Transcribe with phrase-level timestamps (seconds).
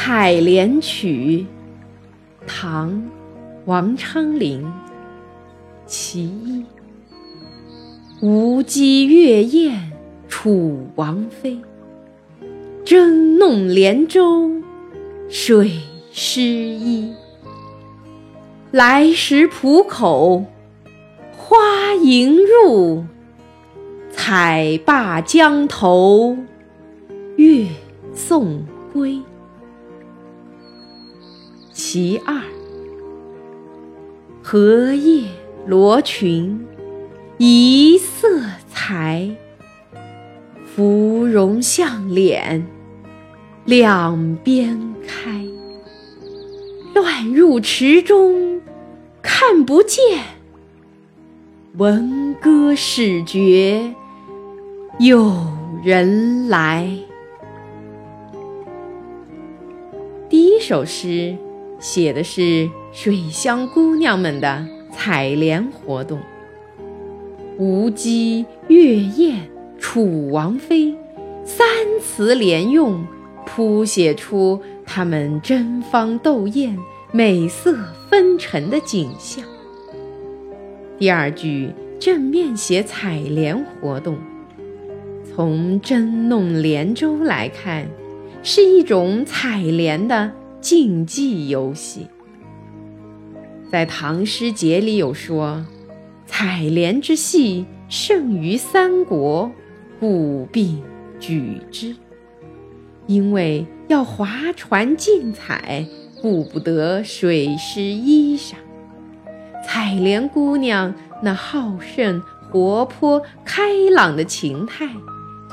[0.00, 1.44] 采莲曲，
[2.46, 2.92] 唐·
[3.64, 4.72] 王昌龄。
[5.86, 6.64] 其一。
[8.20, 9.92] 无稽月宴
[10.28, 11.60] 楚王妃，
[12.84, 14.48] 争弄莲舟
[15.28, 15.72] 水
[16.12, 17.12] 湿衣。
[18.70, 20.44] 来时浦口
[21.36, 23.04] 花迎入，
[24.12, 26.38] 采罢江头
[27.34, 27.66] 月
[28.14, 29.20] 送归。
[31.90, 32.42] 其二，
[34.42, 35.26] 荷叶
[35.66, 36.66] 罗裙
[37.38, 39.30] 一色裁，
[40.66, 42.66] 芙蓉向脸
[43.64, 45.42] 两边开。
[46.94, 48.60] 乱入池中
[49.22, 50.22] 看不见，
[51.78, 53.94] 闻歌始觉
[54.98, 55.32] 有
[55.82, 56.86] 人来。
[60.28, 61.34] 第一首诗
[61.78, 66.20] 写的是水乡姑娘们的采莲活动，
[67.56, 69.48] 无稽月宴
[69.78, 70.94] 楚王妃，
[71.44, 71.66] 三
[72.00, 73.06] 词连用，
[73.46, 76.78] 谱写出她们争芳斗艳。
[77.10, 77.74] 美色
[78.10, 79.42] 纷呈的景象。
[80.98, 84.18] 第二句正面写采莲活动，
[85.24, 87.88] 从争弄莲舟来看，
[88.42, 92.06] 是一种采莲的竞技游戏。
[93.70, 95.64] 在唐诗节里有说
[96.26, 99.50] ：“采莲之戏胜于三国，
[100.00, 100.82] 故必
[101.20, 101.94] 举之。”
[103.06, 105.86] 因为要划船竞采。
[106.20, 108.54] 顾不得水湿衣裳，
[109.64, 114.88] 采莲姑娘那好胜、活泼、开朗的情态，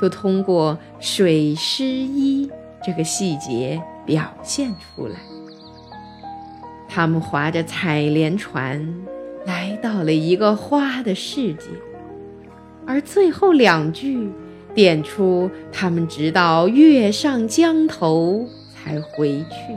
[0.00, 2.50] 就通过水湿衣
[2.84, 5.16] 这个细节表现出来。
[6.88, 9.04] 他们划着采莲船，
[9.44, 11.66] 来到了一个花的世界，
[12.86, 14.30] 而最后两句
[14.74, 19.76] 点出他们直到月上江头才回去。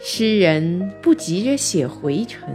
[0.00, 2.48] 诗人不急着写回程，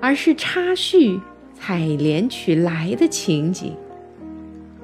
[0.00, 1.20] 而是插叙
[1.54, 3.76] 采莲曲来的情景。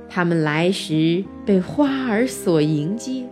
[0.09, 3.25] 他们来时被花儿所迎接，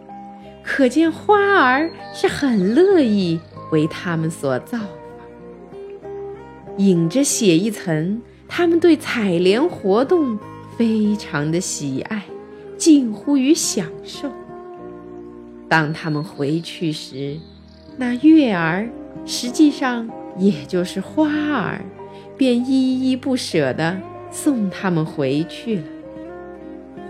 [0.63, 3.39] 可见花儿是很乐意
[3.71, 4.89] 为他们所造访。
[6.79, 10.39] 引着写一层，他们对采莲活动
[10.79, 12.23] 非常的喜爱，
[12.79, 14.31] 近乎于享受。
[15.69, 17.37] 当他们回去时，
[17.97, 18.89] 那月儿
[19.27, 20.09] 实际上
[20.39, 21.85] 也就是花儿，
[22.37, 25.85] 便依依不舍地送他们回去了。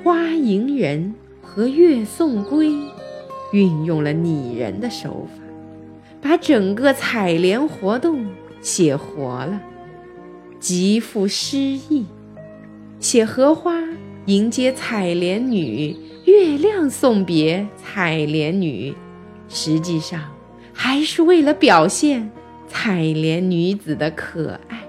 [0.02, 2.72] 花迎人和月送归，
[3.52, 5.42] 运用了拟人的手法，
[6.20, 8.26] 把整个采莲活动
[8.60, 9.60] 写活了，
[10.58, 12.04] 极富诗意。
[12.98, 13.82] 写荷花
[14.26, 18.94] 迎接采莲女，月亮送别采莲女，
[19.48, 20.20] 实际上。
[20.74, 21.52] 还是为了。
[21.54, 22.28] 表现
[22.66, 24.82] 采莲女子的可爱，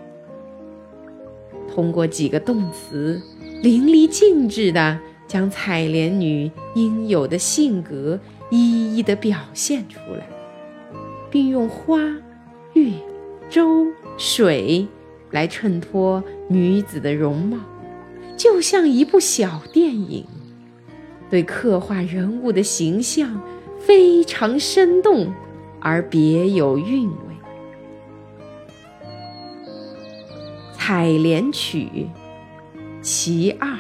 [1.72, 3.22] 通过几个动词
[3.62, 4.98] 淋漓尽致地
[5.28, 8.18] 将采莲女应有的性格
[8.56, 10.30] 一一地表现出来，
[11.32, 12.00] 并用花、
[12.74, 12.92] 月、
[13.50, 14.88] 舟、水
[15.32, 17.58] 来衬托女子的容貌，
[18.38, 20.24] 就像一部小电影，
[21.32, 23.42] 对刻画人物的形象
[23.80, 25.34] 非常生动。
[25.86, 27.36] 而别有韵味，
[30.78, 31.88] 《采莲曲》
[33.02, 33.78] 其二。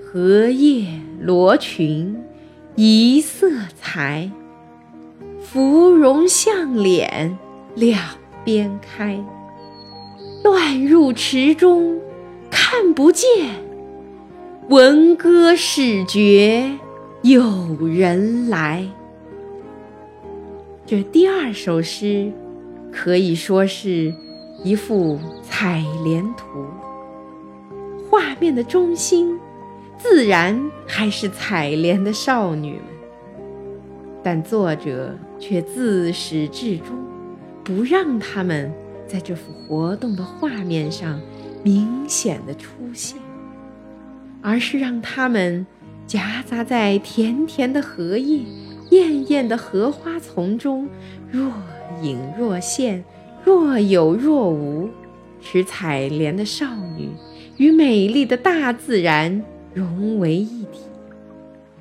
[0.00, 0.86] 荷叶
[1.20, 2.16] 罗裙
[2.78, 3.48] 一色
[3.80, 4.30] 裁，
[5.40, 7.38] 芙蓉向脸
[7.74, 7.98] 两
[8.44, 9.18] 边开。
[10.44, 11.98] 乱入池中
[12.50, 13.26] 看不见，
[14.68, 16.70] 闻歌始觉
[17.22, 18.86] 有人来。
[20.84, 22.30] 这第二首诗
[22.92, 24.14] 可以说是
[24.62, 26.44] 一幅采莲图，
[28.10, 29.40] 画面的中心
[29.98, 32.80] 自然还是采莲的少女们，
[34.22, 36.88] 但作者却自始至终
[37.64, 38.72] 不让他们
[39.06, 41.20] 在这幅活动的画面上
[41.62, 43.18] 明显的出现，
[44.42, 45.66] 而是让他们
[46.06, 48.40] 夹杂在甜甜的荷叶。
[48.90, 50.88] 艳艳的荷花丛中，
[51.28, 51.52] 若
[52.02, 53.02] 隐若现，
[53.44, 54.88] 若有若无，
[55.40, 56.66] 使采莲的少
[56.96, 57.10] 女
[57.56, 59.42] 与美丽的大自然
[59.76, 60.80] 融为一体，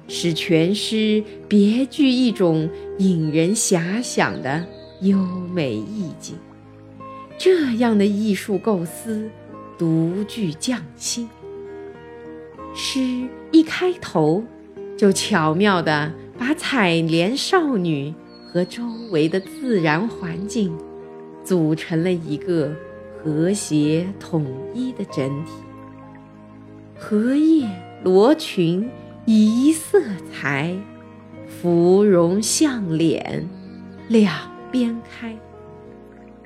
[0.09, 4.65] 使全诗别具一种引人遐想的
[5.00, 6.36] 优美意境。
[7.38, 9.30] 这样的艺术构思，
[9.77, 11.30] 独具匠心。
[12.75, 13.00] 诗
[13.53, 14.44] 一开头，
[14.97, 18.13] 就巧妙地把采莲少女
[18.45, 20.77] 和周围的自然环境，
[21.45, 22.75] 组成了一个
[23.24, 25.53] 和谐统一的整体。
[26.97, 27.69] 荷叶
[28.06, 28.88] 罗裙
[29.25, 30.00] 一色
[30.31, 30.78] 裁，
[31.48, 33.50] 芙蓉向脸
[34.10, 34.31] 两
[34.72, 35.36] 边开。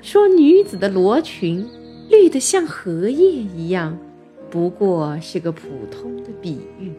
[0.00, 1.68] 说女子的罗裙
[2.08, 3.98] 绿得像荷叶一样，
[4.48, 6.92] 不过是个普通的比喻，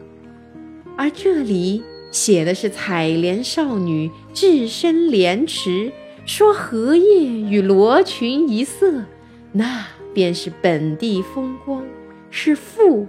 [0.96, 1.82] 而这里
[2.12, 5.90] 写的是采莲少女置身莲池，
[6.24, 9.02] 说荷叶与罗裙一色，
[9.50, 11.82] 那便是本地风光，
[12.30, 13.08] 是赋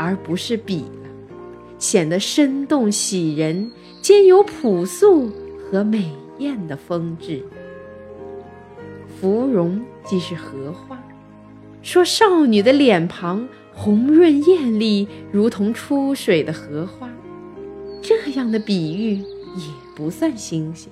[0.00, 1.10] 而不是比了，
[1.78, 3.70] 显得生动喜人，
[4.00, 7.44] 兼有朴素和美艳的风致。
[9.20, 10.98] 芙蓉即是荷花，
[11.82, 17.06] 说少女的脸庞红润艳丽，如同出水的荷花。
[18.00, 19.64] 这样的比喻也
[19.94, 20.90] 不算新鲜，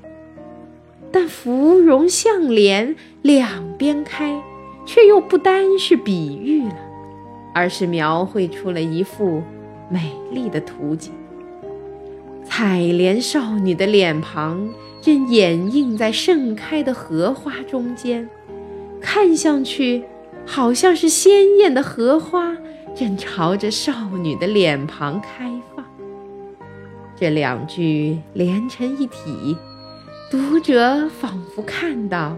[1.11, 4.43] 但芙蓉向脸两边开，
[4.85, 6.77] 却又不单是比喻了，
[7.59, 9.43] 而是描绘出了一幅
[9.91, 11.13] 美丽的图景。
[12.45, 14.69] 采莲少女的脸庞。
[15.01, 18.29] 正掩映在盛开的荷花中间，
[19.01, 20.03] 看上去
[20.45, 22.57] 好像是鲜艳的荷花
[22.97, 25.87] 正朝着少女的脸庞开放。
[27.15, 29.57] 这两句连成一体，
[30.29, 32.37] 读者仿佛看到，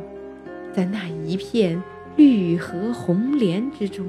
[0.70, 1.82] 在那一片
[2.14, 4.06] 绿荷红莲之中，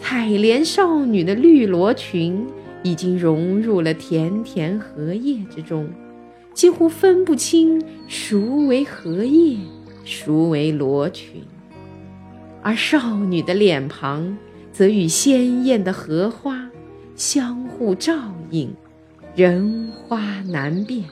[0.00, 2.46] 采莲少女的绿罗裙
[2.82, 5.88] 已经融入了田田荷叶之中。
[6.52, 9.56] 几乎分不清孰为荷叶，
[10.04, 11.42] 孰为罗裙，
[12.60, 14.36] 而少女的脸庞
[14.72, 16.68] 则与鲜艳的荷花
[17.14, 18.74] 相互照应，
[19.36, 21.04] 人花难辨，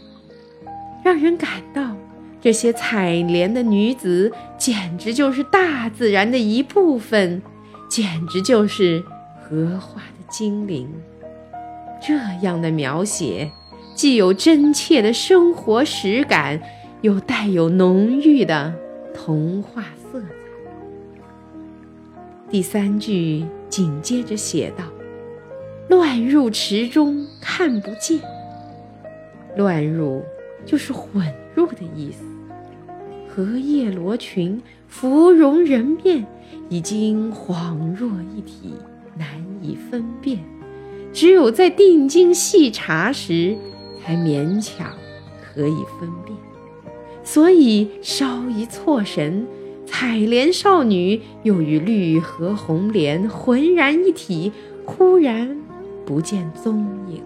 [1.05, 1.97] 让人感到
[2.41, 7.41] 这些采莲的女子简直就是大自然的一部分，
[7.89, 9.03] 简直就是
[9.41, 10.89] 荷花的精灵。
[12.01, 13.51] 这样的描写。
[13.95, 16.63] 既有真切的生活实感，
[17.01, 18.73] 又带有浓郁的
[19.13, 20.29] 童话色彩。
[22.49, 24.85] 第三句紧接着写道
[25.91, 28.21] ：“乱入池中看不见。”
[29.59, 30.23] 乱入
[30.65, 31.27] 就是混
[31.57, 32.23] 入的意思。
[33.29, 36.27] 荷叶罗裙、芙蓉人面，
[36.69, 38.73] 已经恍若一体，
[39.17, 39.29] 难
[39.63, 40.39] 以分辨。
[41.13, 43.57] 只有在定睛细查时，
[44.03, 44.93] 才勉强
[45.43, 46.37] 可以分辨，
[47.23, 49.47] 所以稍一错神，
[49.87, 54.53] 采莲少女又与绿荷红莲浑然一体，
[54.85, 55.57] 忽然
[56.05, 57.23] 不见踪影。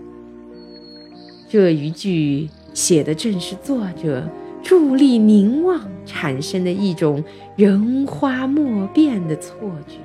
[1.48, 4.26] 这一句写的正是作者
[4.62, 7.22] 伫立凝望产生的一种
[7.56, 9.54] 人花莫辨的错
[9.86, 9.96] 觉，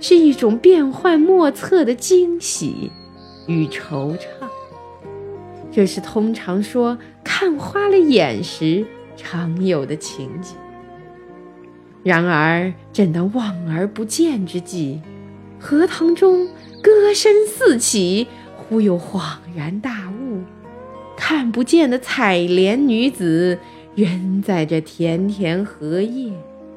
[0.00, 2.90] 是一种变幻莫测的惊喜
[3.46, 4.18] 与惆怅。
[5.70, 10.56] 这是通常说看花了眼时常有的情景。
[12.02, 15.00] 然而，正当望而不见之际，
[15.58, 16.46] 荷塘中
[16.82, 19.22] 歌声四起，忽又恍
[19.56, 20.42] 然大悟：
[21.16, 23.58] 看不见的采莲女子，
[23.94, 26.32] 仍在这田田荷叶、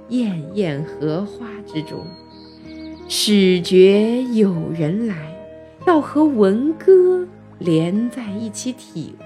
[0.10, 2.06] 艳艳荷花之中。
[3.08, 5.16] 始觉有人来，
[5.86, 7.28] 要和闻歌。
[7.60, 9.16] 连在一起体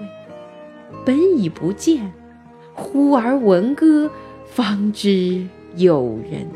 [1.04, 2.10] 本已不见，
[2.72, 4.10] 忽而闻歌，
[4.46, 5.46] 方知
[5.76, 6.46] 有人。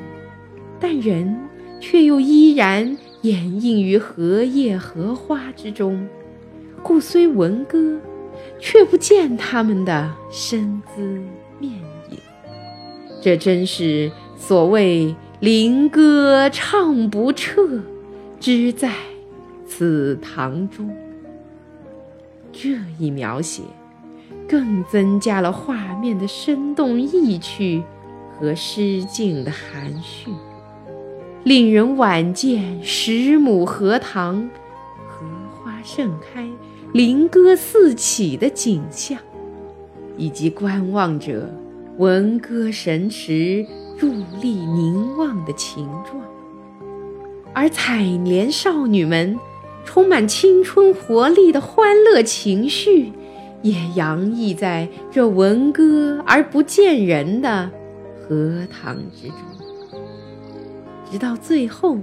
[0.80, 1.38] 但人
[1.78, 6.08] 却又依然掩映于荷叶荷花之中，
[6.82, 8.00] 故虽闻歌，
[8.58, 11.02] 却不见他们的身姿
[11.58, 11.72] 面
[12.10, 12.18] 影。
[13.22, 17.82] 这真是所谓“灵歌唱不彻，
[18.38, 18.92] 只在
[19.66, 20.94] 此堂中”。
[22.52, 23.62] 这一描写，
[24.48, 27.82] 更增加了画面的生动意趣
[28.38, 30.30] 和诗境的含蓄，
[31.44, 34.48] 令人晚见十亩荷塘，
[35.08, 36.48] 荷花盛开，
[36.96, 39.18] 灵歌四起的景象，
[40.16, 41.46] 以及观望者
[41.98, 43.66] 闻歌神驰、
[44.00, 44.10] 伫
[44.40, 46.18] 立凝望的情状，
[47.52, 49.38] 而采莲少女们。
[49.84, 53.12] 充满青春活力的欢乐情绪，
[53.60, 57.70] 也洋溢在这闻歌而不见人的
[58.18, 59.36] 荷塘之中。
[61.08, 61.98] 直到最后，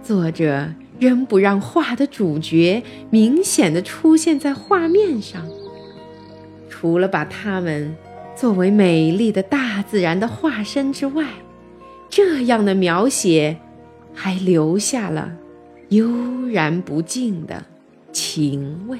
[0.00, 0.66] 作者
[1.02, 2.80] 仍不让画的主角
[3.10, 5.44] 明显的出现在画面上，
[6.70, 7.92] 除了把它们
[8.36, 11.26] 作为美丽的大自然的化身之外，
[12.08, 13.56] 这样的描写
[14.14, 15.32] 还留下了
[15.88, 17.64] 悠然不尽的
[18.12, 18.96] 情味。